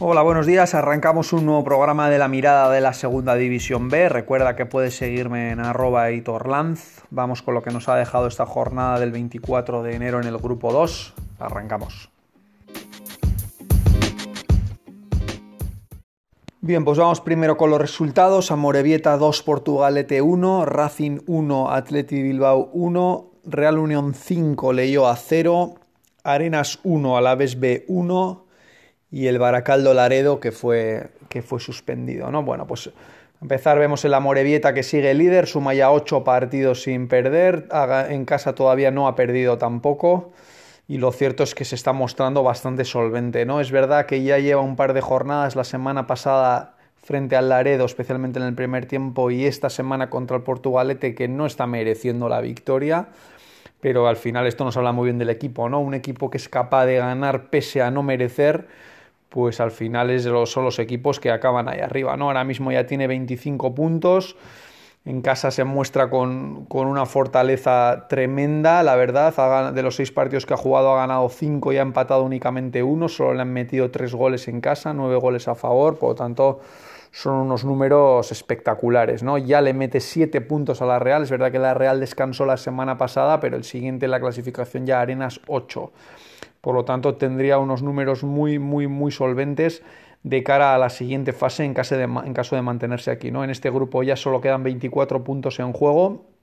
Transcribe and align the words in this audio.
Hola, 0.00 0.22
buenos 0.22 0.44
días. 0.44 0.74
Arrancamos 0.74 1.32
un 1.32 1.46
nuevo 1.46 1.62
programa 1.62 2.10
de 2.10 2.18
la 2.18 2.26
mirada 2.26 2.68
de 2.68 2.80
la 2.80 2.92
Segunda 2.94 3.36
División 3.36 3.88
B. 3.88 4.08
Recuerda 4.08 4.56
que 4.56 4.66
puedes 4.66 4.96
seguirme 4.96 5.52
en 5.52 5.60
arroba. 5.60 6.08
Vamos 7.10 7.42
con 7.42 7.54
lo 7.54 7.62
que 7.62 7.70
nos 7.70 7.88
ha 7.88 7.94
dejado 7.94 8.26
esta 8.26 8.44
jornada 8.44 8.98
del 8.98 9.12
24 9.12 9.84
de 9.84 9.94
enero 9.94 10.20
en 10.20 10.26
el 10.26 10.36
grupo 10.38 10.72
2. 10.72 11.14
Arrancamos. 11.38 12.10
Bien, 16.60 16.84
pues 16.84 16.98
vamos 16.98 17.20
primero 17.20 17.56
con 17.56 17.70
los 17.70 17.80
resultados. 17.80 18.50
Amorebieta 18.50 19.16
2, 19.16 19.42
Portugalete 19.44 20.20
1, 20.22 20.64
Racing 20.64 21.20
1, 21.28 21.70
Atleti 21.70 22.20
Bilbao 22.20 22.68
1, 22.72 23.30
Real 23.44 23.78
Unión 23.78 24.12
5, 24.12 24.72
Leyó 24.72 25.06
a 25.06 25.14
0, 25.14 25.74
Arenas 26.24 26.80
1, 26.82 27.16
Alaves 27.16 27.60
B 27.60 27.84
1, 27.86 28.43
y 29.14 29.28
el 29.28 29.38
Baracaldo 29.38 29.94
Laredo 29.94 30.40
que 30.40 30.50
fue, 30.50 31.10
que 31.28 31.40
fue 31.40 31.60
suspendido. 31.60 32.32
¿no? 32.32 32.42
Bueno, 32.42 32.66
pues 32.66 32.90
empezar 33.40 33.78
vemos 33.78 34.04
el 34.04 34.12
Amorebieta 34.12 34.74
que 34.74 34.82
sigue 34.82 35.14
líder, 35.14 35.46
suma 35.46 35.72
ya 35.72 35.92
ocho 35.92 36.24
partidos 36.24 36.82
sin 36.82 37.06
perder, 37.06 37.68
en 38.08 38.24
casa 38.24 38.56
todavía 38.56 38.90
no 38.90 39.06
ha 39.06 39.14
perdido 39.14 39.56
tampoco 39.56 40.32
y 40.88 40.98
lo 40.98 41.12
cierto 41.12 41.44
es 41.44 41.54
que 41.54 41.64
se 41.64 41.76
está 41.76 41.92
mostrando 41.92 42.42
bastante 42.42 42.84
solvente. 42.84 43.46
¿no? 43.46 43.60
Es 43.60 43.70
verdad 43.70 44.06
que 44.06 44.24
ya 44.24 44.40
lleva 44.40 44.62
un 44.62 44.74
par 44.74 44.94
de 44.94 45.00
jornadas 45.00 45.54
la 45.54 45.62
semana 45.62 46.08
pasada 46.08 46.74
frente 47.00 47.36
al 47.36 47.50
Laredo, 47.50 47.84
especialmente 47.84 48.40
en 48.40 48.46
el 48.46 48.54
primer 48.56 48.86
tiempo, 48.86 49.30
y 49.30 49.44
esta 49.44 49.70
semana 49.70 50.10
contra 50.10 50.36
el 50.38 50.42
Portugalete 50.42 51.14
que 51.14 51.28
no 51.28 51.46
está 51.46 51.68
mereciendo 51.68 52.28
la 52.28 52.40
victoria 52.40 53.10
pero 53.80 54.08
al 54.08 54.16
final 54.16 54.46
esto 54.46 54.64
nos 54.64 54.78
habla 54.78 54.92
muy 54.92 55.04
bien 55.04 55.18
del 55.18 55.28
equipo, 55.28 55.68
¿no? 55.68 55.78
Un 55.78 55.92
equipo 55.92 56.30
que 56.30 56.38
es 56.38 56.48
capaz 56.48 56.86
de 56.86 56.96
ganar 56.96 57.50
pese 57.50 57.82
a 57.82 57.90
no 57.90 58.02
merecer, 58.02 58.66
pues 59.34 59.58
al 59.58 59.72
final 59.72 60.10
es 60.10 60.28
son 60.48 60.62
los 60.62 60.78
equipos 60.78 61.18
que 61.18 61.32
acaban 61.32 61.68
ahí 61.68 61.80
arriba, 61.80 62.16
¿no? 62.16 62.26
Ahora 62.26 62.44
mismo 62.44 62.70
ya 62.70 62.86
tiene 62.86 63.08
25 63.08 63.74
puntos, 63.74 64.36
en 65.04 65.22
casa 65.22 65.50
se 65.50 65.64
muestra 65.64 66.08
con, 66.08 66.68
una 66.70 67.04
fortaleza 67.04 68.06
tremenda, 68.08 68.84
la 68.84 68.94
verdad, 68.94 69.72
de 69.72 69.82
los 69.82 69.96
seis 69.96 70.12
partidos 70.12 70.46
que 70.46 70.54
ha 70.54 70.56
jugado 70.56 70.92
ha 70.92 70.98
ganado 70.98 71.28
cinco 71.30 71.72
y 71.72 71.78
ha 71.78 71.82
empatado 71.82 72.22
únicamente 72.22 72.84
uno, 72.84 73.08
solo 73.08 73.34
le 73.34 73.42
han 73.42 73.52
metido 73.52 73.90
tres 73.90 74.14
goles 74.14 74.46
en 74.46 74.60
casa, 74.60 74.94
nueve 74.94 75.16
goles 75.16 75.48
a 75.48 75.56
favor, 75.56 75.98
por 75.98 76.10
lo 76.10 76.14
tanto 76.14 76.60
son 77.14 77.34
unos 77.34 77.64
números 77.64 78.32
espectaculares, 78.32 79.22
¿no? 79.22 79.38
Ya 79.38 79.60
le 79.60 79.72
mete 79.72 80.00
siete 80.00 80.40
puntos 80.40 80.82
a 80.82 80.86
la 80.86 80.98
Real, 80.98 81.22
es 81.22 81.30
verdad 81.30 81.52
que 81.52 81.60
la 81.60 81.72
Real 81.72 82.00
descansó 82.00 82.44
la 82.44 82.56
semana 82.56 82.98
pasada, 82.98 83.38
pero 83.38 83.56
el 83.56 83.62
siguiente 83.62 84.06
en 84.06 84.10
la 84.10 84.18
clasificación 84.18 84.84
ya 84.84 85.00
Arenas 85.00 85.40
8. 85.46 85.92
Por 86.60 86.74
lo 86.74 86.84
tanto, 86.84 87.14
tendría 87.14 87.58
unos 87.58 87.84
números 87.84 88.24
muy, 88.24 88.58
muy, 88.58 88.88
muy 88.88 89.12
solventes 89.12 89.84
de 90.24 90.42
cara 90.42 90.74
a 90.74 90.78
la 90.78 90.90
siguiente 90.90 91.32
fase 91.32 91.64
en 91.64 91.72
caso 91.72 91.96
de, 91.96 92.02
en 92.02 92.34
caso 92.34 92.56
de 92.56 92.62
mantenerse 92.62 93.12
aquí. 93.12 93.30
¿no? 93.30 93.44
En 93.44 93.50
este 93.50 93.70
grupo 93.70 94.02
ya 94.02 94.16
solo 94.16 94.40
quedan 94.40 94.64
24 94.64 95.22
puntos 95.22 95.60
en 95.60 95.72
juego 95.72 96.33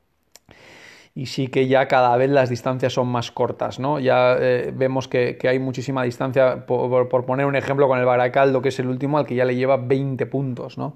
y 1.14 1.26
sí 1.26 1.48
que 1.48 1.68
ya 1.68 1.88
cada 1.88 2.16
vez 2.16 2.30
las 2.30 2.50
distancias 2.50 2.94
son 2.94 3.08
más 3.08 3.32
cortas, 3.32 3.80
¿no? 3.80 4.00
Ya 4.00 4.38
eh, 4.40 4.72
vemos 4.76 5.08
que, 5.08 5.38
hay 5.44 5.60
muchísima 5.60 6.04
distancia, 6.04 6.66
por, 6.66 7.10
por, 7.10 7.26
poner 7.26 7.46
un 7.46 7.56
ejemplo 7.56 7.88
con 7.88 8.00
el 8.00 8.06
Baracaldo, 8.06 8.62
que 8.62 8.70
es 8.70 8.80
el 8.80 8.88
último, 8.88 9.18
al 9.18 9.26
que 9.26 9.36
ya 9.36 9.46
le 9.46 9.56
lleva 9.56 9.78
20 9.78 10.26
puntos, 10.28 10.78
¿no? 10.78 10.96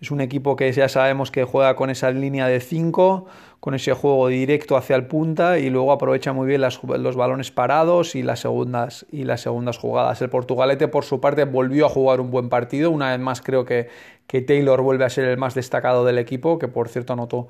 Es 0.00 0.10
un 0.10 0.20
equipo 0.20 0.56
que 0.56 0.70
ya 0.72 0.88
sabemos 0.88 1.30
que 1.30 1.44
juega 1.44 1.76
con 1.76 1.88
esa 1.88 2.10
línea 2.10 2.46
de 2.46 2.60
5, 2.60 3.26
con 3.60 3.74
ese 3.74 3.94
juego 3.94 4.28
directo 4.28 4.76
hacia 4.76 4.96
el 4.96 5.06
punta 5.06 5.58
y 5.58 5.70
luego 5.70 5.92
aprovecha 5.92 6.32
muy 6.32 6.46
bien 6.46 6.60
los 6.60 7.16
balones 7.16 7.50
parados 7.50 8.14
y 8.14 8.22
las, 8.22 8.40
segundas, 8.40 9.06
y 9.10 9.24
las 9.24 9.40
segundas 9.40 9.78
jugadas. 9.78 10.20
El 10.20 10.28
Portugalete, 10.28 10.88
por 10.88 11.04
su 11.04 11.20
parte, 11.20 11.44
volvió 11.44 11.86
a 11.86 11.88
jugar 11.88 12.20
un 12.20 12.30
buen 12.30 12.50
partido. 12.50 12.90
Una 12.90 13.12
vez 13.12 13.20
más 13.20 13.40
creo 13.40 13.64
que, 13.64 13.88
que 14.26 14.42
Taylor 14.42 14.82
vuelve 14.82 15.06
a 15.06 15.10
ser 15.10 15.24
el 15.26 15.38
más 15.38 15.54
destacado 15.54 16.04
del 16.04 16.18
equipo, 16.18 16.58
que 16.58 16.68
por 16.68 16.88
cierto 16.88 17.14
anotó 17.14 17.48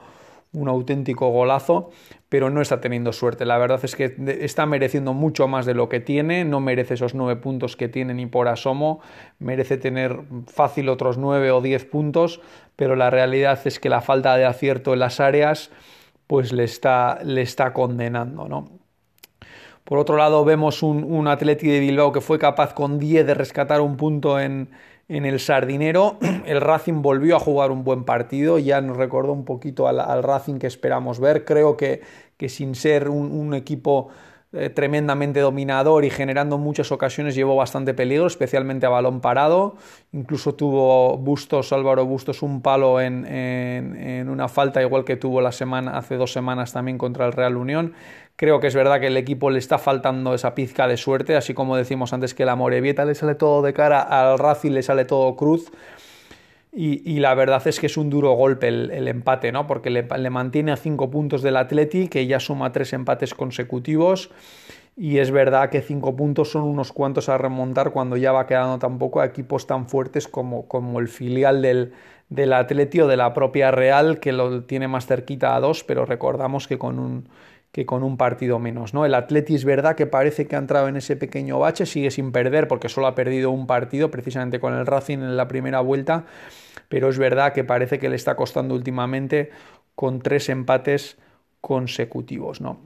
un 0.54 0.68
auténtico 0.68 1.28
golazo, 1.28 1.90
pero 2.28 2.48
no 2.48 2.62
está 2.62 2.80
teniendo 2.80 3.12
suerte. 3.12 3.44
La 3.44 3.58
verdad 3.58 3.80
es 3.82 3.94
que 3.94 4.16
está 4.40 4.64
mereciendo 4.66 5.12
mucho 5.12 5.46
más 5.48 5.66
de 5.66 5.74
lo 5.74 5.88
que 5.88 6.00
tiene, 6.00 6.44
no 6.44 6.60
merece 6.60 6.94
esos 6.94 7.14
nueve 7.14 7.40
puntos 7.40 7.76
que 7.76 7.88
tiene 7.88 8.14
ni 8.14 8.26
por 8.26 8.48
asomo, 8.48 9.00
merece 9.38 9.76
tener 9.76 10.20
fácil 10.46 10.88
otros 10.88 11.18
nueve 11.18 11.50
o 11.50 11.60
diez 11.60 11.84
puntos, 11.84 12.40
pero 12.76 12.96
la 12.96 13.10
realidad 13.10 13.58
es 13.66 13.78
que 13.78 13.88
la 13.88 14.00
falta 14.00 14.36
de 14.36 14.46
acierto 14.46 14.94
en 14.94 15.00
las 15.00 15.20
áreas 15.20 15.70
pues 16.26 16.52
le 16.52 16.64
está, 16.64 17.18
le 17.22 17.42
está 17.42 17.72
condenando, 17.72 18.48
¿no? 18.48 18.70
Por 19.84 19.98
otro 19.98 20.16
lado, 20.16 20.46
vemos 20.46 20.82
un, 20.82 21.04
un 21.04 21.28
Atleti 21.28 21.68
de 21.68 21.78
Bilbao 21.78 22.10
que 22.10 22.22
fue 22.22 22.38
capaz 22.38 22.72
con 22.72 22.98
10 22.98 23.26
de 23.26 23.34
rescatar 23.34 23.82
un 23.82 23.98
punto 23.98 24.40
en, 24.40 24.70
en 25.08 25.24
el 25.24 25.40
Sardinero. 25.40 26.18
El 26.46 26.60
Racing 26.60 27.02
volvió 27.02 27.36
a 27.36 27.40
jugar 27.40 27.70
un 27.70 27.84
buen 27.84 28.04
partido, 28.04 28.58
ya 28.58 28.80
nos 28.80 28.96
recordó 28.96 29.32
un 29.32 29.44
poquito 29.44 29.88
al, 29.88 30.22
Racing 30.22 30.58
que 30.58 30.66
esperamos 30.66 31.20
ver. 31.20 31.44
Creo 31.44 31.76
que, 31.76 32.02
que 32.36 32.48
sin 32.48 32.74
ser 32.74 33.08
un, 33.08 33.54
equipo 33.54 34.08
eh, 34.52 34.70
tremendamente 34.70 35.40
dominador 35.40 36.04
y 36.04 36.10
generando 36.10 36.58
muchas 36.58 36.92
ocasiones 36.92 37.34
llevó 37.34 37.56
bastante 37.56 37.94
peligro, 37.94 38.26
especialmente 38.26 38.86
a 38.86 38.90
balón 38.90 39.20
parado. 39.20 39.76
Incluso 40.12 40.54
tuvo 40.54 41.16
Bustos, 41.18 41.72
Álvaro 41.72 42.04
Bustos, 42.06 42.42
un 42.42 42.62
palo 42.62 43.00
en, 43.00 43.26
en, 43.26 44.28
una 44.28 44.48
falta, 44.48 44.82
igual 44.82 45.04
que 45.04 45.16
tuvo 45.16 45.40
la 45.40 45.52
semana, 45.52 45.96
hace 45.96 46.16
dos 46.16 46.32
semanas 46.32 46.72
también 46.72 46.98
contra 46.98 47.26
el 47.26 47.32
Real 47.32 47.56
Unión. 47.56 47.94
Creo 48.36 48.58
que 48.58 48.66
es 48.66 48.74
verdad 48.74 48.98
que 48.98 49.06
el 49.06 49.16
equipo 49.16 49.50
le 49.50 49.58
está 49.58 49.78
faltando 49.78 50.34
esa 50.34 50.54
pizca 50.54 50.88
de 50.88 50.96
suerte, 50.96 51.36
así 51.36 51.54
como 51.54 51.76
decimos 51.76 52.12
antes 52.12 52.34
que 52.34 52.44
la 52.44 52.56
Morevieta 52.56 53.04
le 53.04 53.14
sale 53.14 53.36
todo 53.36 53.62
de 53.62 53.72
cara, 53.72 54.00
al 54.00 54.38
Racing 54.38 54.72
le 54.72 54.82
sale 54.82 55.04
todo 55.04 55.36
cruz. 55.36 55.70
Y, 56.76 57.20
la 57.20 57.36
verdad 57.36 57.62
es 57.68 57.78
que 57.78 57.86
es 57.86 57.96
un 57.96 58.10
duro 58.10 58.32
golpe 58.32 58.66
el, 58.66 59.06
empate, 59.06 59.52
¿no? 59.52 59.68
Porque 59.68 59.90
le, 59.90 60.02
mantiene 60.30 60.72
a 60.72 60.76
cinco 60.76 61.08
puntos 61.08 61.40
del 61.40 61.56
Atleti, 61.56 62.08
que 62.08 62.26
ya 62.26 62.40
suma 62.40 62.72
tres 62.72 62.92
empates 62.92 63.32
consecutivos. 63.32 64.32
Y 64.96 65.18
es 65.18 65.30
verdad 65.30 65.70
que 65.70 65.82
cinco 65.82 66.16
puntos 66.16 66.50
son 66.50 66.62
unos 66.64 66.92
cuantos 66.92 67.28
a 67.28 67.38
remontar 67.38 67.92
cuando 67.92 68.16
ya 68.16 68.32
va 68.32 68.48
quedando 68.48 68.80
tampoco 68.80 69.20
a 69.20 69.26
equipos 69.26 69.68
tan 69.68 69.88
fuertes 69.88 70.26
como, 70.26 70.66
como 70.66 70.98
el 70.98 71.06
filial 71.06 71.62
del, 71.62 71.92
del 72.28 72.52
Atleti 72.52 73.00
o 73.00 73.06
de 73.06 73.18
la 73.18 73.32
propia 73.34 73.70
Real, 73.70 74.18
que 74.18 74.32
lo 74.32 74.64
tiene 74.64 74.88
más 74.88 75.06
cerquita 75.06 75.54
a 75.54 75.60
dos, 75.60 75.84
pero 75.84 76.04
recordamos 76.06 76.66
que 76.66 76.76
con 76.76 76.98
un 76.98 77.28
que 77.74 77.86
con 77.86 78.04
un 78.04 78.16
partido 78.16 78.60
menos. 78.60 78.94
¿no? 78.94 79.04
El 79.04 79.14
Atleti 79.14 79.56
es 79.56 79.64
verdad 79.64 79.96
que 79.96 80.06
parece 80.06 80.46
que 80.46 80.54
ha 80.54 80.60
entrado 80.60 80.86
en 80.86 80.94
ese 80.94 81.16
pequeño 81.16 81.58
bache, 81.58 81.86
sigue 81.86 82.12
sin 82.12 82.30
perder 82.30 82.68
porque 82.68 82.88
solo 82.88 83.08
ha 83.08 83.16
perdido 83.16 83.50
un 83.50 83.66
partido, 83.66 84.12
precisamente 84.12 84.60
con 84.60 84.74
el 84.74 84.86
Racing 84.86 85.18
en 85.18 85.36
la 85.36 85.48
primera 85.48 85.80
vuelta, 85.80 86.24
pero 86.88 87.08
es 87.08 87.18
verdad 87.18 87.52
que 87.52 87.64
parece 87.64 87.98
que 87.98 88.08
le 88.08 88.14
está 88.14 88.36
costando 88.36 88.76
últimamente 88.76 89.50
con 89.96 90.20
tres 90.20 90.48
empates 90.50 91.18
consecutivos. 91.60 92.60
¿no? 92.60 92.78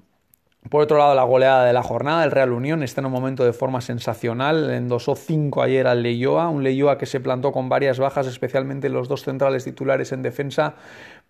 Por 0.71 0.83
otro 0.83 0.97
lado, 0.97 1.15
la 1.15 1.23
goleada 1.23 1.65
de 1.65 1.73
la 1.73 1.83
jornada, 1.83 2.25
el 2.25 2.31
Real 2.31 2.53
Unión 2.53 2.83
está 2.83 3.01
en 3.03 3.07
un 3.07 3.13
momento 3.13 3.45
de 3.45 3.53
forma 3.53 3.81
sensacional, 3.81 4.71
endosó 4.71 5.17
5 5.17 5.63
ayer 5.63 5.87
al 5.87 6.03
Leyoa, 6.03 6.49
un 6.49 6.65
Leyoa 6.65 6.99
que 6.99 7.07
se 7.07 7.21
plantó 7.21 7.53
con 7.53 7.69
varias 7.69 7.99
bajas, 7.99 8.27
especialmente 8.27 8.89
los 8.89 9.09
dos 9.09 9.23
centrales 9.23 9.65
titulares 9.65 10.13
en 10.13 10.23
defensa, 10.23 10.75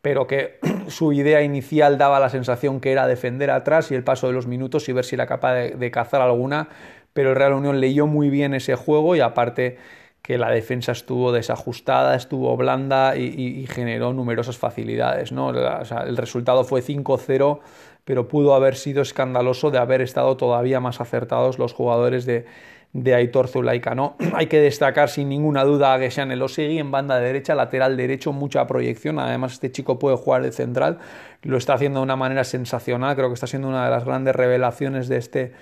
pero 0.02 0.26
que 0.26 0.58
su 0.88 1.12
idea 1.12 1.42
inicial 1.42 1.98
daba 1.98 2.20
la 2.20 2.28
sensación 2.28 2.80
que 2.80 2.92
era 2.92 3.06
defender 3.06 3.50
atrás 3.50 3.90
y 3.90 3.94
el 3.94 4.04
paso 4.04 4.26
de 4.26 4.32
los 4.32 4.46
minutos 4.46 4.88
y 4.88 4.92
ver 4.92 5.04
si 5.04 5.14
era 5.14 5.26
capaz 5.26 5.54
de, 5.54 5.90
cazar 5.90 6.20
alguna, 6.20 6.68
pero 7.12 7.30
el 7.30 7.36
Real 7.36 7.54
Unión 7.54 7.80
leyó 7.80 8.06
muy 8.06 8.30
bien 8.30 8.54
ese 8.54 8.74
juego 8.76 9.16
y 9.16 9.20
aparte 9.20 9.78
que 10.22 10.36
la 10.38 10.50
defensa 10.50 10.92
estuvo 10.92 11.32
desajustada, 11.32 12.14
estuvo 12.14 12.56
blanda 12.56 13.16
y, 13.16 13.66
generó 13.66 14.12
numerosas 14.12 14.58
facilidades. 14.58 15.32
¿no? 15.32 15.50
el 15.50 16.16
resultado 16.16 16.64
fue 16.64 16.82
5-0, 16.82 17.60
pero 18.04 18.28
pudo 18.28 18.54
haber 18.54 18.76
sido 18.76 19.02
escandaloso 19.02 19.70
de 19.70 19.78
haber 19.78 20.02
estado 20.02 20.36
todavía 20.36 20.80
más 20.80 21.00
acertados 21.00 21.58
los 21.58 21.72
jugadores 21.72 22.26
de, 22.26 22.46
de 22.92 23.14
Aitor 23.14 23.48
Zulaika. 23.48 23.94
¿no? 23.94 24.16
Hay 24.34 24.46
que 24.46 24.60
destacar 24.60 25.08
sin 25.08 25.28
ninguna 25.28 25.64
duda 25.64 25.94
a 25.94 25.98
Geshan 25.98 26.30
Elosegui 26.30 26.78
en 26.78 26.90
banda 26.90 27.18
derecha, 27.18 27.54
lateral 27.54 27.96
derecho, 27.96 28.32
mucha 28.32 28.66
proyección. 28.66 29.18
Además, 29.18 29.54
este 29.54 29.70
chico 29.70 29.98
puede 29.98 30.16
jugar 30.16 30.42
de 30.42 30.52
central, 30.52 30.98
lo 31.42 31.56
está 31.56 31.74
haciendo 31.74 32.00
de 32.00 32.04
una 32.04 32.16
manera 32.16 32.44
sensacional. 32.44 33.16
Creo 33.16 33.28
que 33.28 33.34
está 33.34 33.46
siendo 33.46 33.68
una 33.68 33.84
de 33.84 33.90
las 33.90 34.04
grandes 34.04 34.34
revelaciones 34.34 35.08
de 35.08 35.16
este 35.16 35.52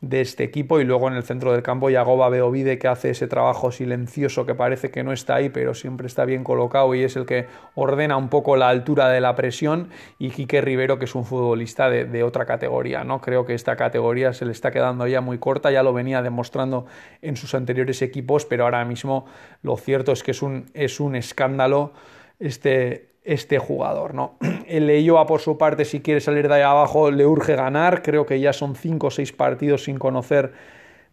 de 0.00 0.20
este 0.20 0.44
equipo 0.44 0.80
y 0.80 0.84
luego 0.84 1.08
en 1.08 1.14
el 1.14 1.24
centro 1.24 1.52
del 1.52 1.62
campo 1.62 1.90
Yagoba 1.90 2.28
Beovide 2.28 2.78
que 2.78 2.86
hace 2.86 3.10
ese 3.10 3.26
trabajo 3.26 3.72
silencioso 3.72 4.46
que 4.46 4.54
parece 4.54 4.92
que 4.92 5.02
no 5.02 5.12
está 5.12 5.34
ahí 5.36 5.48
pero 5.48 5.74
siempre 5.74 6.06
está 6.06 6.24
bien 6.24 6.44
colocado 6.44 6.94
y 6.94 7.02
es 7.02 7.16
el 7.16 7.26
que 7.26 7.46
ordena 7.74 8.16
un 8.16 8.28
poco 8.28 8.56
la 8.56 8.68
altura 8.68 9.08
de 9.08 9.20
la 9.20 9.34
presión. 9.34 9.88
Y 10.18 10.30
Quique 10.30 10.60
Rivero 10.60 10.98
que 10.98 11.06
es 11.06 11.14
un 11.14 11.24
futbolista 11.24 11.90
de, 11.90 12.22
otra 12.22 12.46
categoría 12.46 13.04
no 13.04 13.20
creo 13.20 13.44
que 13.44 13.54
esta 13.54 13.76
categoría 13.76 14.32
se 14.32 14.44
le 14.44 14.52
está 14.52 14.70
quedando 14.70 15.06
ya 15.06 15.20
muy 15.20 15.38
corta 15.38 15.70
ya 15.70 15.82
lo 15.82 15.92
venía 15.92 16.22
demostrando 16.22 16.86
en 17.22 17.36
sus 17.36 17.54
anteriores 17.54 18.02
equipos 18.02 18.44
pero 18.44 18.64
ahora 18.64 18.84
mismo 18.84 19.26
lo 19.62 19.76
cierto 19.76 20.12
es 20.12 20.22
que 20.22 20.30
es 20.32 20.42
un, 20.42 20.66
es 20.74 21.00
un 21.00 21.16
escándalo 21.16 21.92
este, 22.38 23.07
este 23.28 23.58
jugador, 23.58 24.14
¿no? 24.14 24.36
El 24.66 24.86
Leioa, 24.86 25.26
por 25.26 25.40
su 25.40 25.58
parte, 25.58 25.84
si 25.84 26.00
quiere 26.00 26.20
salir 26.20 26.48
de 26.48 26.54
ahí 26.54 26.62
abajo, 26.62 27.10
le 27.10 27.26
urge 27.26 27.54
ganar. 27.54 28.02
Creo 28.02 28.26
que 28.26 28.40
ya 28.40 28.52
son 28.52 28.74
cinco 28.74 29.08
o 29.08 29.10
seis 29.10 29.32
partidos 29.32 29.84
sin 29.84 29.98
conocer 29.98 30.52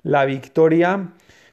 la 0.02 0.26
victoria. 0.26 1.10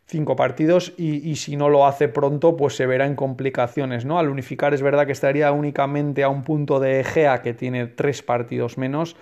cinco 0.06 0.36
partidos 0.36 0.92
y, 0.98 1.36
si 1.36 1.56
no 1.56 1.70
lo 1.70 1.86
hace 1.86 2.06
pronto 2.06 2.54
pues 2.56 2.76
se 2.76 2.86
verá 2.86 3.06
en 3.06 3.16
complicaciones, 3.16 4.04
¿no? 4.04 4.18
Al 4.18 4.28
unificar 4.28 4.74
es 4.74 4.82
verdad 4.82 5.06
que 5.06 5.12
estaría 5.12 5.50
únicamente 5.52 6.22
a 6.22 6.28
un 6.28 6.42
punto 6.42 6.80
de 6.80 7.00
Egea 7.00 7.40
que 7.40 7.54
tiene 7.54 7.86
tres 7.86 8.22
partidos 8.22 8.76
menos 8.76 9.16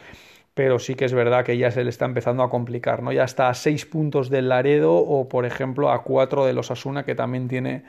pero 0.52 0.78
sí 0.78 0.96
que 0.96 1.04
es 1.04 1.14
verdad 1.14 1.44
que 1.44 1.56
ya 1.56 1.70
se 1.70 1.84
le 1.84 1.90
está 1.90 2.06
empezando 2.06 2.42
a 2.42 2.50
complicar, 2.50 3.02
¿no? 3.02 3.12
Ya 3.12 3.24
está 3.24 3.48
a 3.48 3.54
seis 3.54 3.86
puntos 3.86 4.28
del 4.30 4.48
Laredo 4.48 4.94
o, 4.94 5.28
por 5.28 5.46
ejemplo, 5.46 5.90
a 5.90 6.02
cuatro 6.02 6.44
de 6.44 6.52
los 6.52 6.70
Asuna, 6.70 7.04
que 7.04 7.14
también 7.14 7.46
tiene 7.48 7.84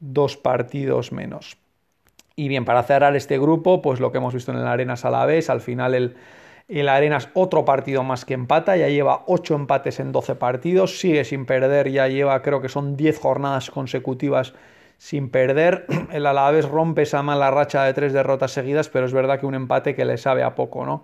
dos 0.00 0.36
partidos 0.36 1.12
menos. 1.12 1.61
Y 2.36 2.48
bien, 2.48 2.64
para 2.64 2.82
cerrar 2.82 3.14
este 3.16 3.38
grupo, 3.38 3.82
pues 3.82 4.00
lo 4.00 4.12
que 4.12 4.18
hemos 4.18 4.34
visto 4.34 4.52
en 4.52 4.58
el 4.58 4.66
Arenas 4.66 5.04
a 5.04 5.10
la 5.10 5.22
al 5.22 5.60
final 5.60 5.94
el, 5.94 6.16
el 6.68 6.88
Arenas 6.88 7.28
otro 7.34 7.64
partido 7.64 8.02
más 8.02 8.24
que 8.24 8.34
empata, 8.34 8.76
ya 8.76 8.88
lleva 8.88 9.24
ocho 9.26 9.54
empates 9.54 10.00
en 10.00 10.12
12 10.12 10.34
partidos, 10.36 10.98
sigue 10.98 11.24
sin 11.24 11.44
perder, 11.44 11.90
ya 11.90 12.08
lleva 12.08 12.40
creo 12.42 12.62
que 12.62 12.68
son 12.68 12.96
10 12.96 13.18
jornadas 13.18 13.70
consecutivas 13.70 14.54
sin 14.98 15.30
perder. 15.30 15.86
El 16.12 16.26
Alavés 16.26 16.68
rompe 16.68 17.02
esa 17.02 17.22
mala 17.22 17.50
racha 17.50 17.84
de 17.84 17.92
tres 17.92 18.12
derrotas 18.12 18.52
seguidas, 18.52 18.88
pero 18.88 19.04
es 19.06 19.12
verdad 19.12 19.38
que 19.40 19.46
un 19.46 19.54
empate 19.54 19.94
que 19.94 20.04
le 20.04 20.16
sabe 20.16 20.42
a 20.42 20.54
poco, 20.54 20.86
¿no? 20.86 21.02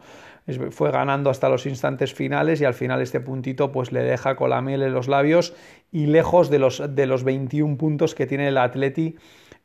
fue 0.71 0.91
ganando 0.91 1.29
hasta 1.29 1.51
los 1.51 1.67
instantes 1.67 2.15
finales 2.15 2.61
y 2.63 2.65
al 2.65 2.73
final 2.73 3.03
este 3.03 3.21
puntito 3.21 3.71
pues 3.71 3.93
le 3.93 4.03
deja 4.03 4.35
con 4.35 4.49
la 4.49 4.63
miel 4.63 4.83
en 4.83 4.95
los 4.95 5.07
labios 5.07 5.55
y 5.93 6.07
lejos 6.07 6.49
de 6.49 6.59
los, 6.59 6.83
de 6.95 7.07
los 7.07 7.23
21 7.23 7.77
puntos 7.77 8.15
que 8.15 8.27
tiene 8.27 8.49
el 8.49 8.57
Atleti 8.57 9.17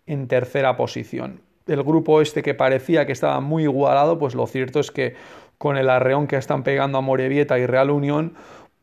en 0.06 0.27
tercera 0.27 0.75
posición. 0.75 1.42
El 1.68 1.83
grupo 1.83 2.21
este 2.21 2.44
que 2.44 2.54
parecía 2.54 3.06
que 3.06 3.13
estaba 3.13 3.39
muy 3.39 3.63
igualado, 3.63 4.19
pues 4.19 4.36
lo 4.36 4.48
cierto 4.48 4.80
es 4.80 4.92
que 4.92 5.15
con 5.57 5.77
el 5.77 5.89
arreón 5.89 6.27
que 6.27 6.36
están 6.36 6.63
pegando 6.63 6.98
a 6.98 7.01
Morevieta 7.01 7.57
y 7.57 7.65
Real 7.65 7.89
Unión, 7.89 8.33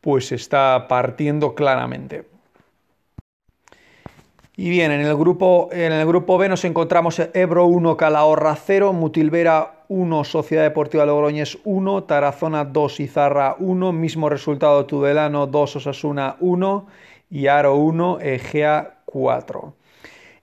pues 0.01 0.33
está 0.33 0.87
partiendo 0.89 1.55
claramente. 1.55 2.25
Y 4.57 4.69
bien, 4.69 4.93
en 4.93 5.01
el 5.01 5.17
grupo, 5.17 5.71
en 5.73 5.93
el 5.93 6.07
grupo 6.07 6.37
B 6.37 6.49
nos 6.49 6.67
encontramos 6.67 7.19
Ebro 7.33 7.65
1, 7.65 7.97
Calahorra 7.97 8.55
0, 8.57 8.93
Mutilvera 8.93 9.85
1, 9.89 10.25
Sociedad 10.25 10.65
Deportiva 10.65 11.07
Logroñés 11.07 11.59
1, 11.65 12.05
Tarazona 12.05 12.67
2, 12.67 13.01
Izarra 13.01 13.57
1, 13.59 13.93
mismo 13.93 14.29
resultado 14.29 14.85
Tudelano 14.85 15.47
2, 15.47 15.77
Osasuna 15.77 16.37
1 16.41 16.87
y 17.31 17.47
Aro 17.47 17.77
1, 17.77 18.21
Egea 18.21 18.99
4. 19.07 19.75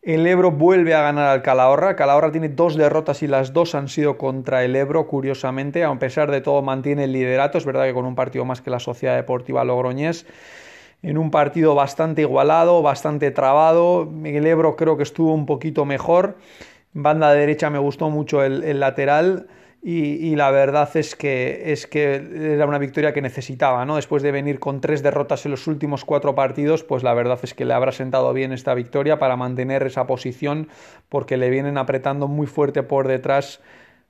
El 0.07 0.25
Ebro 0.25 0.51
vuelve 0.51 0.94
a 0.94 1.01
ganar 1.01 1.27
al 1.27 1.42
Calahorra. 1.42 1.98
Calahorra 1.98 2.31
tiene 2.31 2.48
dos 2.48 2.77
derrotas 2.77 3.24
y 3.24 3.27
las 3.27 3.51
dos 3.51 3.75
han 3.75 3.89
sido 3.89 4.18
contra 4.18 4.63
el 4.63 4.74
Ebro, 4.74 5.06
curiosamente. 5.06 5.83
A 5.83 5.94
pesar 6.00 6.31
de 6.31 6.39
todo, 6.39 6.62
mantiene 6.62 7.04
el 7.04 7.12
liderato. 7.12 7.57
Es 7.57 7.65
verdad 7.65 7.83
que 7.83 7.94
con 7.94 8.06
un 8.06 8.15
partido 8.15 8.45
más 8.45 8.62
que 8.62 8.69
la 8.69 8.80
Sociedad 8.80 9.18
Deportiva 9.18 9.65
Logroñés 9.65 10.25
en 11.04 11.18
un 11.18 11.30
partido 11.30 11.75
bastante 11.75 12.21
igualado, 12.21 12.81
bastante 12.81 13.31
trabado. 13.31 14.06
Miguel 14.06 14.48
Ebro 14.48 14.77
creo 14.77 14.95
que 14.95 15.04
estuvo 15.04 15.33
un 15.33 15.45
poquito 15.45 15.83
mejor. 15.83 16.38
Banda 16.94 17.33
derecha 17.33 17.69
me 17.69 17.77
gustó 17.77 18.10
mucho 18.10 18.45
el, 18.45 18.80
lateral. 18.80 19.48
Y, 19.83 20.35
la 20.35 20.51
verdad 20.51 20.89
es 20.95 21.15
que, 21.15 21.71
es 21.71 21.88
que 21.88 22.15
era 22.53 22.65
una 22.65 22.79
victoria 22.79 23.13
que 23.13 23.21
necesitaba, 23.21 23.85
¿no? 23.85 23.95
Después 23.95 24.21
de 24.24 24.31
venir 24.31 24.59
con 24.59 24.81
tres 24.81 25.01
derrotas 25.01 25.45
en 25.45 25.51
los 25.51 25.65
últimos 25.68 26.03
cuatro 26.03 26.35
partidos, 26.35 26.83
pues 26.83 27.03
la 27.03 27.13
verdad 27.13 27.39
es 27.44 27.53
que 27.53 27.63
le 27.63 27.74
habrá 27.74 27.91
sentado 27.91 28.33
bien 28.33 28.51
esta 28.51 28.74
victoria 28.74 29.18
para 29.19 29.38
mantener 29.38 29.83
esa 29.83 30.06
posición, 30.07 30.68
porque 31.07 31.38
le 31.38 31.50
vienen 31.50 31.77
apretando 31.77 32.27
muy 32.27 32.47
fuerte 32.47 32.83
por 32.83 33.07
detrás 33.07 33.62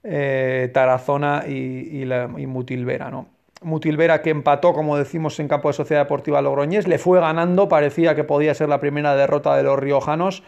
eh, 0.04 0.72
Tarazona 0.74 1.44
y, 1.48 2.06
Mutilvera, 2.48 3.12
¿no? 3.12 3.28
Mutilvera 3.62 4.22
que 4.22 4.30
empató, 4.30 4.74
como 4.74 4.98
decimos, 4.98 5.40
en 5.40 5.48
campo 5.48 5.68
de 5.68 5.74
Sociedad 5.74 6.04
Deportiva 6.04 6.42
Logroñés, 6.42 6.88
le 6.88 6.98
fue 6.98 7.20
ganando, 7.20 7.68
parecía 7.68 8.16
que 8.16 8.24
podía 8.24 8.54
ser 8.54 8.70
la 8.70 8.80
primera 8.80 9.16
derrota 9.16 9.56
de 9.56 9.64
los 9.64 9.78
riojanos, 9.78 10.44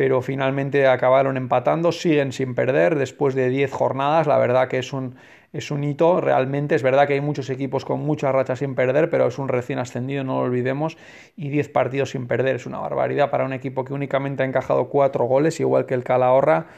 pero 0.00 0.22
finalmente 0.22 0.86
acabaron 0.86 1.36
empatando, 1.36 1.92
siguen 1.92 2.32
sin 2.32 2.54
perder 2.54 2.94
después 2.94 3.34
de 3.34 3.50
10 3.50 3.70
jornadas, 3.70 4.26
la 4.26 4.38
verdad 4.38 4.66
que 4.66 4.78
es 4.78 4.94
un, 4.94 5.16
es 5.52 5.70
un 5.70 5.84
hito 5.84 6.22
realmente, 6.22 6.74
es 6.74 6.82
verdad 6.82 7.06
que 7.06 7.12
hay 7.12 7.20
muchos 7.20 7.50
equipos 7.50 7.84
con 7.84 8.00
muchas 8.00 8.32
rachas 8.32 8.60
sin 8.60 8.74
perder, 8.74 9.10
pero 9.10 9.26
es 9.26 9.38
un 9.38 9.48
recién 9.48 9.78
ascendido, 9.78 10.24
no 10.24 10.36
lo 10.36 10.46
olvidemos, 10.46 10.96
y 11.36 11.50
10 11.50 11.68
partidos 11.68 12.12
sin 12.12 12.26
perder. 12.26 12.56
Es 12.56 12.64
una 12.64 12.78
barbaridad 12.78 13.30
para 13.30 13.44
un 13.44 13.52
equipo 13.52 13.84
que 13.84 13.92
únicamente 13.92 14.42
ha 14.42 14.46
encajado 14.46 14.88
4 14.88 15.26
goles, 15.26 15.60
igual 15.60 15.84
que 15.84 15.92
el 15.92 16.02
Calahorra. 16.02 16.68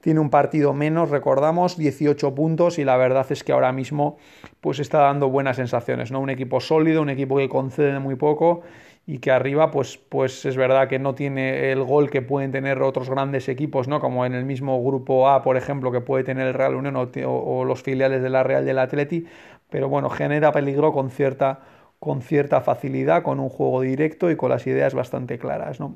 Tiene 0.00 0.20
un 0.20 0.30
partido 0.30 0.72
menos, 0.72 1.10
recordamos, 1.10 1.76
18 1.76 2.32
puntos 2.32 2.78
y 2.78 2.84
la 2.84 2.96
verdad 2.96 3.26
es 3.30 3.42
que 3.42 3.50
ahora 3.50 3.72
mismo 3.72 4.18
pues 4.60 4.78
está 4.78 4.98
dando 4.98 5.28
buenas 5.28 5.56
sensaciones, 5.56 6.12
¿no? 6.12 6.20
Un 6.20 6.30
equipo 6.30 6.60
sólido, 6.60 7.02
un 7.02 7.10
equipo 7.10 7.38
que 7.38 7.48
concede 7.48 7.98
muy 7.98 8.14
poco 8.14 8.62
y 9.08 9.20
que 9.20 9.30
arriba 9.30 9.70
pues, 9.70 9.96
pues 9.96 10.44
es 10.44 10.58
verdad 10.58 10.86
que 10.86 10.98
no 10.98 11.14
tiene 11.14 11.72
el 11.72 11.82
gol 11.82 12.10
que 12.10 12.20
pueden 12.20 12.52
tener 12.52 12.82
otros 12.82 13.08
grandes 13.08 13.48
equipos, 13.48 13.88
¿no? 13.88 14.00
Como 14.00 14.26
en 14.26 14.34
el 14.34 14.44
mismo 14.44 14.84
grupo 14.84 15.30
A, 15.30 15.42
por 15.42 15.56
ejemplo, 15.56 15.90
que 15.90 16.02
puede 16.02 16.24
tener 16.24 16.46
el 16.46 16.52
Real 16.52 16.74
Unión 16.74 16.94
o, 16.94 17.64
los 17.64 17.82
filiales 17.82 18.22
de 18.22 18.28
la 18.28 18.42
Real 18.42 18.66
del 18.66 18.78
Atleti, 18.78 19.26
pero 19.70 19.88
bueno, 19.88 20.10
genera 20.10 20.52
peligro 20.52 20.92
con 20.92 21.10
cierta 21.10 21.60
con 21.98 22.20
cierta 22.20 22.60
facilidad, 22.60 23.22
con 23.22 23.40
un 23.40 23.48
juego 23.48 23.80
directo 23.80 24.30
y 24.30 24.36
con 24.36 24.50
las 24.50 24.66
ideas 24.66 24.92
bastante 24.92 25.38
claras, 25.38 25.80
¿no? 25.80 25.94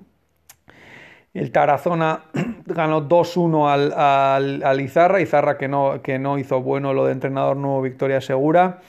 El 1.35 1.53
Tarazona 1.53 2.25
ganó 2.65 3.07
2-1 3.07 3.69
al, 3.71 4.63
al, 4.65 4.81
Izarra, 4.81 5.21
Izarra 5.21 5.59
que 5.59 5.69
no, 5.69 6.01
que 6.01 6.19
no 6.19 6.39
hizo 6.39 6.63
bueno 6.63 6.95
lo 6.95 7.05
de 7.05 7.13
entrenador 7.13 7.59
nuevo, 7.59 7.83
victoria 7.83 8.23
segura. 8.23 8.81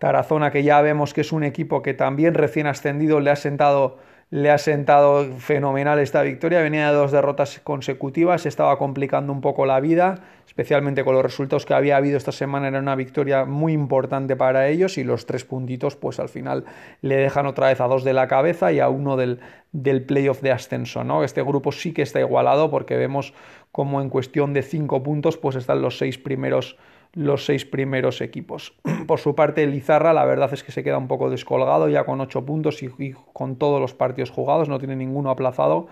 Tarazona 0.00 0.50
que 0.50 0.62
ya 0.62 0.80
vemos 0.80 1.12
que 1.12 1.20
es 1.20 1.30
un 1.30 1.44
equipo 1.44 1.82
que 1.82 1.92
también 1.92 2.32
recién 2.32 2.66
ascendido 2.66 3.20
le 3.20 3.30
ha 3.30 3.36
sentado 3.36 3.98
le 4.30 4.48
ha 4.50 4.58
sentado 4.58 5.24
fenomenal 5.38 5.98
esta 5.98 6.22
victoria. 6.22 6.62
Venía 6.62 6.88
de 6.90 6.96
dos 6.96 7.10
derrotas 7.10 7.60
consecutivas, 7.64 8.46
estaba 8.46 8.78
complicando 8.78 9.32
un 9.32 9.40
poco 9.40 9.66
la 9.66 9.80
vida, 9.80 10.20
especialmente 10.46 11.04
con 11.04 11.14
los 11.14 11.22
resultados 11.24 11.66
que 11.66 11.74
había 11.74 11.96
habido 11.96 12.16
esta 12.16 12.30
semana. 12.30 12.68
Era 12.68 12.78
una 12.78 12.94
victoria 12.94 13.44
muy 13.44 13.72
importante 13.72 14.36
para 14.36 14.68
ellos 14.68 14.98
y 14.98 15.04
los 15.04 15.26
tres 15.26 15.44
puntitos, 15.44 15.96
pues 15.96 16.20
al 16.20 16.28
final 16.28 16.64
le 17.02 17.16
dejan 17.16 17.46
otra 17.46 17.66
vez 17.66 17.80
a 17.80 17.88
dos 17.88 18.04
de 18.04 18.12
la 18.12 18.28
cabeza 18.28 18.72
y 18.72 18.78
a 18.78 18.88
uno 18.88 19.16
del, 19.16 19.40
del 19.72 20.04
playoff 20.04 20.40
de 20.40 20.52
ascenso. 20.52 21.02
¿no? 21.02 21.24
Este 21.24 21.42
grupo 21.42 21.72
sí 21.72 21.92
que 21.92 22.02
está 22.02 22.20
igualado 22.20 22.70
porque 22.70 22.96
vemos 22.96 23.34
como 23.72 24.00
en 24.00 24.08
cuestión 24.10 24.54
de 24.54 24.62
cinco 24.62 25.02
puntos, 25.02 25.36
pues 25.36 25.56
están 25.56 25.82
los 25.82 25.98
seis 25.98 26.18
primeros 26.18 26.78
los 27.12 27.44
seis 27.44 27.64
primeros 27.64 28.20
equipos. 28.20 28.74
Por 29.06 29.18
su 29.18 29.34
parte, 29.34 29.62
el 29.62 29.74
Izarra, 29.74 30.12
la 30.12 30.24
verdad 30.24 30.52
es 30.52 30.62
que 30.62 30.72
se 30.72 30.82
queda 30.82 30.98
un 30.98 31.08
poco 31.08 31.30
descolgado, 31.30 31.88
ya 31.88 32.04
con 32.04 32.20
ocho 32.20 32.44
puntos 32.44 32.82
y, 32.82 33.14
con 33.32 33.56
todos 33.56 33.80
los 33.80 33.94
partidos 33.94 34.30
jugados, 34.30 34.68
no 34.68 34.78
tiene 34.78 34.96
ninguno 34.96 35.30
aplazado. 35.30 35.88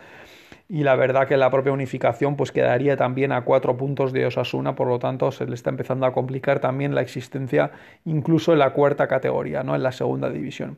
Y 0.71 0.83
la 0.83 0.97
verdad 0.97 1.27
que 1.27 1.39
la 1.39 1.51
propia 1.51 1.73
unificación 1.73 2.37
pues 2.37 2.53
quedaría 2.53 2.97
también 2.97 3.33
a 3.33 3.43
cuatro 3.43 3.77
puntos 3.79 4.13
de 4.13 4.27
Osasuna, 4.27 4.75
por 4.75 4.87
lo 4.87 4.99
tanto 4.99 5.33
se 5.33 5.47
le 5.47 5.55
está 5.55 5.71
empezando 5.71 6.05
a 6.05 6.13
complicar 6.13 6.61
también 6.61 6.95
la 6.95 7.01
existencia 7.01 7.71
incluso 8.05 8.53
en 8.53 8.59
la 8.59 8.75
cuarta 8.75 9.09
categoría, 9.09 9.63
¿no? 9.63 9.75
en 9.75 9.83
la 9.83 9.93
segunda 9.93 10.29
división. 10.29 10.77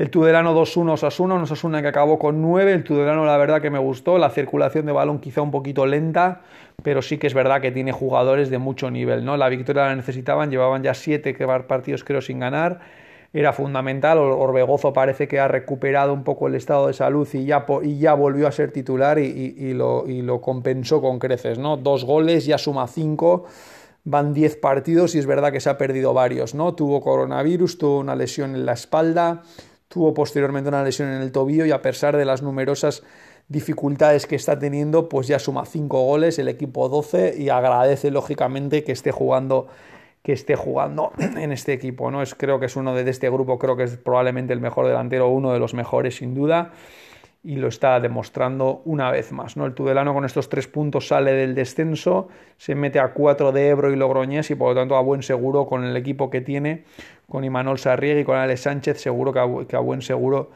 El 0.00 0.08
Tudelano 0.08 0.58
2-1 0.58 0.92
Osasuna, 0.92 1.34
un 1.34 1.42
Osasuna 1.42 1.82
que 1.82 1.88
acabó 1.88 2.18
con 2.18 2.40
9. 2.40 2.72
El 2.72 2.84
Tudelano 2.84 3.26
la 3.26 3.36
verdad 3.36 3.60
que 3.60 3.68
me 3.68 3.78
gustó. 3.78 4.16
La 4.16 4.30
circulación 4.30 4.86
de 4.86 4.92
balón 4.92 5.18
quizá 5.18 5.42
un 5.42 5.50
poquito 5.50 5.84
lenta, 5.84 6.40
pero 6.82 7.02
sí 7.02 7.18
que 7.18 7.26
es 7.26 7.34
verdad 7.34 7.60
que 7.60 7.70
tiene 7.70 7.92
jugadores 7.92 8.48
de 8.48 8.56
mucho 8.56 8.90
nivel. 8.90 9.26
¿no? 9.26 9.36
La 9.36 9.50
victoria 9.50 9.84
la 9.84 9.94
necesitaban, 9.94 10.50
llevaban 10.50 10.82
ya 10.82 10.94
7 10.94 11.36
partidos 11.68 12.02
creo 12.02 12.22
sin 12.22 12.38
ganar. 12.38 12.80
Era 13.34 13.52
fundamental. 13.52 14.16
Orbegozo 14.16 14.94
parece 14.94 15.28
que 15.28 15.38
ha 15.38 15.48
recuperado 15.48 16.14
un 16.14 16.24
poco 16.24 16.48
el 16.48 16.54
estado 16.54 16.86
de 16.86 16.94
salud 16.94 17.28
y 17.34 17.44
ya, 17.44 17.66
y 17.82 17.98
ya 17.98 18.14
volvió 18.14 18.48
a 18.48 18.52
ser 18.52 18.72
titular 18.72 19.18
y, 19.18 19.74
lo, 19.74 20.08
y 20.08 20.22
lo 20.22 20.40
compensó 20.40 21.02
con 21.02 21.18
creces. 21.18 21.58
¿no? 21.58 21.76
Dos 21.76 22.06
goles, 22.06 22.46
ya 22.46 22.56
suma 22.56 22.88
5 22.88 23.44
van 24.04 24.32
10 24.32 24.56
partidos 24.56 25.14
y 25.14 25.18
es 25.18 25.26
verdad 25.26 25.52
que 25.52 25.60
se 25.60 25.68
ha 25.68 25.76
perdido 25.76 26.14
varios, 26.14 26.54
¿no? 26.54 26.74
Tuvo 26.74 27.02
coronavirus, 27.02 27.76
tuvo 27.76 27.98
una 27.98 28.16
lesión 28.16 28.54
en 28.54 28.64
la 28.64 28.72
espalda, 28.72 29.42
tuvo 29.90 30.14
posteriormente 30.14 30.68
una 30.68 30.84
lesión 30.84 31.08
en 31.08 31.20
el 31.20 31.32
tobillo 31.32 31.66
y 31.66 31.72
a 31.72 31.82
pesar 31.82 32.16
de 32.16 32.24
las 32.24 32.42
numerosas 32.42 33.02
dificultades 33.48 34.24
que 34.26 34.36
está 34.36 34.56
teniendo, 34.56 35.08
pues 35.08 35.26
ya 35.26 35.40
suma 35.40 35.66
5 35.66 36.04
goles, 36.04 36.38
el 36.38 36.46
equipo 36.46 36.88
12 36.88 37.34
y 37.36 37.48
agradece 37.48 38.12
lógicamente 38.12 38.84
que 38.84 38.92
esté 38.92 39.10
jugando 39.10 39.66
que 40.22 40.32
esté 40.32 40.54
jugando 40.54 41.12
en 41.18 41.50
este 41.50 41.72
equipo, 41.72 42.10
¿no? 42.10 42.22
Es, 42.22 42.34
creo 42.36 42.60
que 42.60 42.66
es 42.66 42.76
uno 42.76 42.94
de, 42.94 43.02
de 43.02 43.10
este 43.10 43.28
grupo, 43.30 43.58
creo 43.58 43.76
que 43.76 43.84
es 43.84 43.96
probablemente 43.96 44.52
el 44.52 44.60
mejor 44.60 44.86
delantero, 44.86 45.28
uno 45.28 45.52
de 45.52 45.58
los 45.58 45.74
mejores 45.74 46.16
sin 46.16 46.34
duda 46.34 46.72
y 47.42 47.56
lo 47.56 47.68
está 47.68 48.00
demostrando 48.00 48.82
una 48.84 49.10
vez 49.10 49.32
más. 49.32 49.56
¿no? 49.56 49.64
El 49.64 49.74
Tudelano 49.74 50.12
con 50.12 50.24
estos 50.24 50.48
tres 50.48 50.66
puntos 50.66 51.08
sale 51.08 51.32
del 51.32 51.54
descenso, 51.54 52.28
se 52.58 52.74
mete 52.74 52.98
a 53.00 53.12
cuatro 53.12 53.50
de 53.52 53.68
Ebro 53.68 53.90
y 53.90 53.96
Logroñés 53.96 54.50
y 54.50 54.54
por 54.54 54.70
lo 54.70 54.80
tanto 54.80 54.96
a 54.96 55.00
buen 55.00 55.22
seguro 55.22 55.66
con 55.66 55.84
el 55.84 55.96
equipo 55.96 56.28
que 56.28 56.42
tiene, 56.42 56.84
con 57.28 57.44
Imanol 57.44 57.78
Sarriegi 57.78 58.20
y 58.20 58.24
con 58.24 58.36
Alex 58.36 58.60
Sánchez, 58.60 59.00
seguro 59.00 59.32
que 59.32 59.76
a, 59.76 59.80
buen 59.80 60.02
seguro 60.02 60.50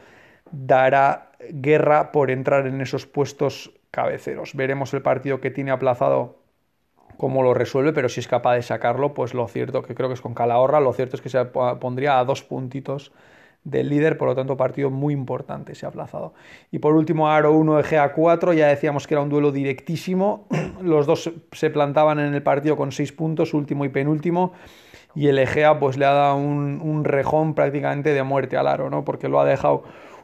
dará 0.51 1.31
guerra 1.49 2.11
por 2.11 2.29
entrar 2.29 2.67
en 2.67 2.79
esos 2.81 3.07
puestos 3.07 3.71
cabeceros. 3.89 4.53
Veremos 4.53 4.93
el 4.93 5.01
partido 5.01 5.41
que 5.41 5.49
tiene 5.49 5.71
aplazado 5.71 6.37
cómo 7.17 7.41
lo 7.41 7.55
resuelve, 7.55 7.93
pero 7.93 8.09
si 8.09 8.19
es 8.19 8.27
capaz 8.27 8.55
de 8.55 8.61
sacarlo, 8.61 9.15
pues 9.15 9.33
lo 9.33 9.47
cierto 9.47 9.81
que 9.81 9.95
creo 9.95 10.09
que 10.09 10.13
es 10.13 10.21
con 10.21 10.35
Calahorra, 10.35 10.79
lo 10.81 10.93
cierto 10.93 11.15
es 11.15 11.21
que 11.21 11.29
se 11.29 11.43
pondría 11.45 12.19
a 12.19 12.25
dos 12.25 12.43
puntitos 12.43 13.11
del 13.65 13.89
líder, 13.89 14.17
por 14.17 14.27
lo 14.29 14.35
tanto 14.35 14.55
partido 14.55 14.91
muy 14.91 15.13
importante 15.13 15.75
se 15.75 15.85
ha 15.85 15.89
aplazado. 15.89 16.33
Y 16.71 16.79
por 16.79 16.95
último 16.95 17.29
Aro 17.29 17.51
1 17.53 17.79
Egea 17.79 18.13
4, 18.13 18.53
ya 18.53 18.67
decíamos 18.67 19.07
que 19.07 19.15
era 19.15 19.21
un 19.21 19.29
duelo 19.29 19.51
directísimo, 19.51 20.47
los 20.81 21.05
dos 21.07 21.33
se 21.51 21.69
plantaban 21.71 22.19
en 22.19 22.33
el 22.33 22.43
partido 22.43 22.77
con 22.77 22.91
6 22.91 23.11
puntos, 23.11 23.53
último 23.53 23.83
y 23.83 23.89
penúltimo, 23.89 24.53
y 25.15 25.27
el 25.27 25.39
Egea 25.39 25.79
pues 25.79 25.97
le 25.97 26.05
ha 26.05 26.13
dado 26.13 26.37
un, 26.37 26.79
un 26.81 27.03
rejón 27.03 27.55
prácticamente 27.55 28.13
de 28.13 28.23
muerte 28.23 28.55
al 28.55 28.67
Aro, 28.67 28.89
¿no? 28.91 29.03
porque 29.03 29.27
lo 29.27 29.39
ha 29.39 29.45
dejado 29.45 29.83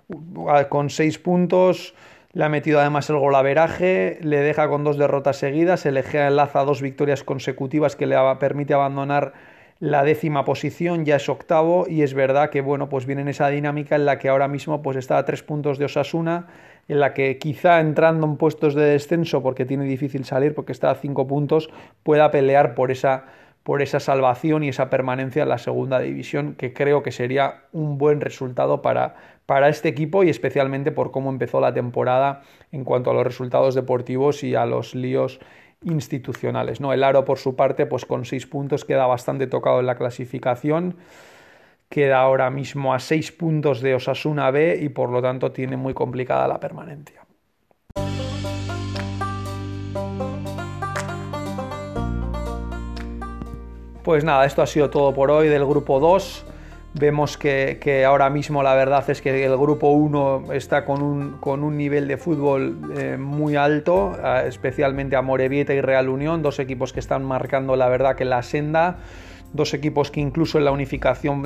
uh, 0.09 0.69
con 0.69 0.91
6 0.91 1.17
puntos, 1.17 1.95
le 2.33 2.45
ha 2.45 2.49
metido 2.49 2.79
además 2.79 3.09
el 3.09 3.17
golaveraje, 3.17 4.19
le 4.21 4.37
deja 4.37 4.69
con 4.69 4.83
dos 4.83 4.97
derrotas 4.97 5.37
seguidas, 5.37 5.85
el 5.87 5.97
Egea 5.97 6.27
enlaza 6.27 6.63
dos 6.63 6.81
victorias 6.81 7.23
consecutivas 7.23 7.95
que 7.95 8.05
le 8.05 8.15
permite 8.39 8.75
abandonar 8.75 9.33
la 9.81 10.03
décima 10.03 10.45
posición, 10.45 11.05
ya 11.05 11.15
es 11.15 11.27
octavo 11.27 11.87
y 11.89 12.03
es 12.03 12.13
verdad 12.13 12.51
que 12.51 12.61
bueno, 12.61 12.87
pues 12.87 13.07
viene 13.07 13.23
en 13.23 13.29
esa 13.29 13.49
dinámica 13.49 13.95
en 13.95 14.05
la 14.05 14.19
que 14.19 14.29
ahora 14.29 14.47
mismo 14.47 14.83
pues 14.83 14.95
está 14.95 15.17
a 15.17 15.25
tres 15.25 15.41
puntos 15.41 15.79
de 15.79 15.85
Osasuna, 15.85 16.47
en 16.87 16.99
la 16.99 17.15
que 17.15 17.39
quizá 17.39 17.79
entrando 17.79 18.27
en 18.27 18.37
puestos 18.37 18.75
de 18.75 18.83
descenso 18.83 19.41
porque 19.41 19.65
tiene 19.65 19.85
difícil 19.85 20.23
salir 20.23 20.53
porque 20.53 20.71
está 20.71 20.91
a 20.91 20.95
cinco 20.95 21.25
puntos, 21.25 21.71
pueda 22.03 22.29
pelear 22.29 22.75
por 22.75 22.91
esa 22.91 23.25
por 23.63 23.81
esa 23.81 23.99
salvación 23.99 24.63
y 24.63 24.69
esa 24.69 24.89
permanencia 24.89 25.43
en 25.43 25.49
la 25.49 25.59
segunda 25.59 25.99
división, 25.99 26.55
que 26.55 26.73
creo 26.73 27.03
que 27.03 27.11
sería 27.11 27.65
un 27.71 27.99
buen 27.99 28.19
resultado 28.19 28.81
para, 28.81 29.15
para 29.45 29.69
este 29.69 29.87
equipo 29.89 30.23
y 30.23 30.29
especialmente 30.29 30.91
por 30.91 31.11
cómo 31.11 31.29
empezó 31.29 31.59
la 31.59 31.73
temporada 31.73 32.41
en 32.71 32.83
cuanto 32.83 33.11
a 33.11 33.13
los 33.13 33.23
resultados 33.23 33.75
deportivos 33.75 34.43
y 34.43 34.55
a 34.55 34.65
los 34.65 34.95
líos 34.95 35.39
institucionales. 35.83 36.79
¿no? 36.79 36.93
El 36.93 37.03
Aro, 37.03 37.25
por 37.25 37.39
su 37.39 37.55
parte, 37.55 37.85
pues 37.85 38.05
con 38.05 38.25
seis 38.25 38.45
puntos 38.45 38.85
queda 38.85 39.05
bastante 39.05 39.47
tocado 39.47 39.79
en 39.79 39.85
la 39.85 39.95
clasificación. 39.95 40.97
Queda 41.89 42.19
ahora 42.19 42.49
mismo 42.49 42.93
a 42.93 42.99
seis 42.99 43.31
puntos 43.31 43.81
de 43.81 43.95
Osasuna 43.95 44.51
B 44.51 44.79
y 44.81 44.89
por 44.89 45.09
lo 45.09 45.21
tanto 45.21 45.51
tiene 45.51 45.75
muy 45.77 45.93
complicada 45.93 46.47
la 46.47 46.59
permanencia. 46.59 47.25
Pues 54.03 54.23
nada, 54.23 54.45
esto 54.45 54.61
ha 54.63 54.67
sido 54.67 54.89
todo 54.89 55.13
por 55.13 55.29
hoy 55.29 55.47
del 55.47 55.65
grupo 55.65 55.99
2. 55.99 56.45
Vemos 56.93 57.37
que, 57.37 58.03
ahora 58.05 58.29
mismo 58.29 58.63
la 58.63 58.75
verdad 58.75 59.09
es 59.09 59.21
que 59.21 59.45
el 59.45 59.55
grupo 59.57 59.91
1 59.91 60.51
está 60.51 60.83
con 60.83 61.01
un, 61.01 61.77
nivel 61.77 62.05
de 62.07 62.17
fútbol 62.17 62.91
eh, 62.97 63.15
muy 63.17 63.55
alto, 63.55 64.17
especialmente 64.45 65.15
a 65.15 65.21
Morevieta 65.21 65.73
y 65.73 65.79
Real 65.79 66.09
Unión, 66.09 66.41
dos 66.41 66.59
equipos 66.59 66.91
que 66.91 66.99
están 66.99 67.23
marcando 67.23 67.77
la 67.77 67.87
verdad 67.87 68.17
que 68.17 68.25
la 68.25 68.43
senda, 68.43 68.97
dos 69.53 69.73
equipos 69.73 70.11
que 70.11 70.19
incluso 70.19 70.57
en 70.57 70.65
la 70.65 70.71
unificación 70.71 71.45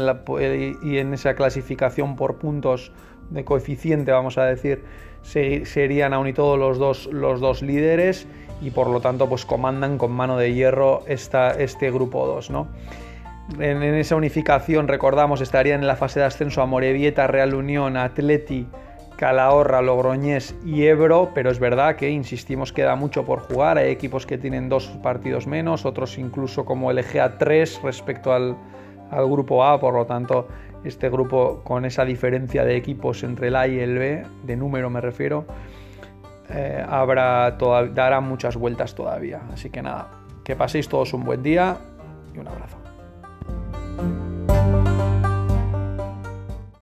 y 0.82 0.98
en 0.98 1.14
esa 1.14 1.36
clasificación 1.36 2.16
por 2.16 2.38
puntos 2.38 2.92
de 3.30 3.44
coeficiente, 3.44 4.12
vamos 4.12 4.40
a 4.40 4.46
decir, 4.46 4.84
serían 5.22 6.14
aún 6.14 6.28
y 6.28 6.34
todos 6.34 6.58
los 6.58 6.80
dos, 6.80 7.08
los 7.12 7.40
dos 7.40 7.62
líderes 7.62 8.28
y 8.62 8.72
por 8.72 8.88
lo 8.88 9.00
tanto 9.00 9.30
pues 9.30 9.46
comandan 9.46 10.00
con 10.00 10.12
mano 10.12 10.38
de 10.38 10.56
hierro 10.56 11.04
este 11.06 11.92
grupo 11.92 12.26
2, 12.26 12.50
¿no? 12.50 12.68
En, 13.60 13.84
esa 13.84 14.16
unificación, 14.16 14.88
recordamos, 14.88 15.42
estarían 15.42 15.82
en 15.82 15.88
la 15.88 15.96
fase 15.96 16.20
de 16.20 16.26
ascenso 16.26 16.62
a 16.62 16.66
Morevieta, 16.66 17.28
Real 17.28 17.54
Unión, 17.54 17.96
Atleti, 17.96 18.68
Calahorra, 19.18 19.82
Logroñés 19.82 20.56
y 20.66 20.86
Ebro, 20.86 21.30
pero 21.34 21.52
es 21.52 21.60
verdad 21.60 21.96
que, 21.96 22.10
insistimos, 22.10 22.74
queda 22.74 22.96
mucho 22.96 23.24
por 23.24 23.40
jugar. 23.40 23.78
Hay 23.78 23.90
equipos 23.90 24.26
que 24.26 24.38
tienen 24.38 24.68
dos 24.68 24.88
partidos 25.04 25.48
menos, 25.48 25.86
otros 25.86 26.18
incluso 26.18 26.66
como 26.66 26.92
el 26.92 26.98
Egea 26.98 27.38
3 27.38 27.82
respecto 27.84 28.34
al, 28.34 28.58
grupo 29.12 29.64
A, 29.64 29.80
por 29.80 29.94
lo 29.94 30.06
tanto, 30.06 30.48
este 30.84 31.10
grupo 31.10 31.62
con 31.64 31.86
esa 31.86 32.04
diferencia 32.04 32.66
de 32.66 32.76
equipos 32.76 33.24
entre 33.24 33.48
el 33.48 33.56
A 33.56 33.68
y 33.68 33.80
el 33.80 33.98
B, 33.98 34.24
de 34.44 34.56
número 34.58 34.90
me 34.90 35.00
refiero, 35.00 35.46
eh, 36.50 36.84
dará 37.94 38.20
muchas 38.22 38.58
vueltas 38.58 38.96
todavía. 38.96 39.42
Así 39.54 39.70
que 39.70 39.82
nada, 39.82 40.10
que 40.44 40.56
paséis 40.56 40.90
todos 40.90 41.14
un 41.14 41.24
buen 41.24 41.44
día 41.44 41.78
y 42.34 42.40
un 42.40 42.48
abrazo. 42.48 42.85